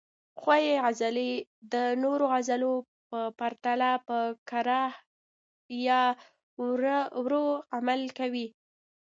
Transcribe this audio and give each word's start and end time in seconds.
ښویې 0.39 0.75
عضلې 0.87 1.31
د 1.73 1.75
نورو 2.03 2.25
عضلو 2.35 2.75
په 3.09 3.19
پرتله 3.39 3.91
په 4.07 4.17
کراه 4.49 4.91
یا 5.87 6.01
ورو 7.23 7.45
عمل 7.75 8.01
کوي. 8.19 8.47